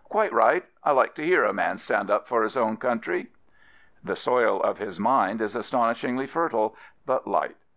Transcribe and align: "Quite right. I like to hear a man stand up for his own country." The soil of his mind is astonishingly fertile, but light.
"Quite 0.16 0.32
right. 0.32 0.64
I 0.82 0.90
like 0.90 1.14
to 1.14 1.24
hear 1.24 1.44
a 1.44 1.52
man 1.52 1.78
stand 1.78 2.10
up 2.10 2.26
for 2.26 2.42
his 2.42 2.56
own 2.56 2.78
country." 2.78 3.28
The 4.02 4.16
soil 4.16 4.60
of 4.60 4.78
his 4.78 4.98
mind 4.98 5.40
is 5.40 5.54
astonishingly 5.54 6.26
fertile, 6.26 6.74
but 7.06 7.28
light. 7.28 7.54